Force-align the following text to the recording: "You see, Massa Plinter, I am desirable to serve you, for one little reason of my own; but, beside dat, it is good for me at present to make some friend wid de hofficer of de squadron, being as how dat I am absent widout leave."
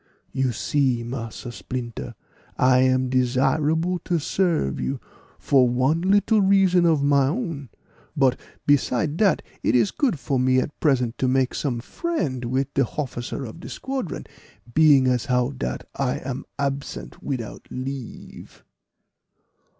"You 0.31 0.51
see, 0.51 1.03
Massa 1.03 1.51
Plinter, 1.63 2.15
I 2.57 2.79
am 2.79 3.07
desirable 3.11 3.99
to 4.05 4.17
serve 4.19 4.79
you, 4.79 4.99
for 5.37 5.69
one 5.69 6.01
little 6.01 6.41
reason 6.41 6.87
of 6.87 7.03
my 7.03 7.27
own; 7.27 7.69
but, 8.17 8.39
beside 8.65 9.15
dat, 9.15 9.43
it 9.61 9.75
is 9.75 9.91
good 9.91 10.17
for 10.17 10.39
me 10.39 10.57
at 10.59 10.79
present 10.79 11.19
to 11.19 11.27
make 11.27 11.53
some 11.53 11.79
friend 11.81 12.45
wid 12.45 12.73
de 12.73 12.83
hofficer 12.83 13.47
of 13.47 13.59
de 13.59 13.69
squadron, 13.69 14.25
being 14.73 15.05
as 15.05 15.25
how 15.25 15.51
dat 15.51 15.87
I 15.95 16.15
am 16.17 16.45
absent 16.57 17.21
widout 17.21 17.67
leave." 17.69 18.63